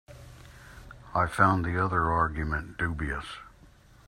[1.13, 3.37] I find the other argument dubious.